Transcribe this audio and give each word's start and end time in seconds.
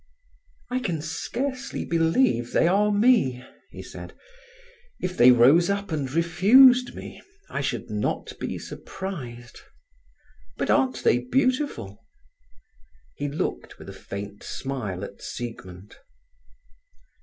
"I 0.71 0.79
can 0.79 0.99
scarcely 0.99 1.85
believe 1.85 2.53
they 2.53 2.67
are 2.67 2.91
me," 2.91 3.45
he 3.69 3.83
said. 3.83 4.13
"If 4.99 5.15
they 5.15 5.29
rose 5.29 5.69
up 5.69 5.91
and 5.91 6.11
refused 6.11 6.95
me, 6.95 7.21
I 7.51 7.61
should 7.61 7.91
not 7.91 8.33
be 8.39 8.57
surprised. 8.57 9.59
But 10.57 10.71
aren't 10.71 11.03
they 11.03 11.19
beautiful?" 11.19 12.03
He 13.15 13.27
looked, 13.29 13.77
with 13.77 13.89
a 13.89 13.93
faint 13.93 14.41
smile, 14.41 15.03
at 15.03 15.21
Siegmund. 15.21 15.97